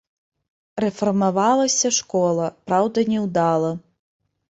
Рэфармавалася 0.83 1.93
школа, 1.99 2.51
праўда 2.71 3.09
няўдала. 3.15 3.71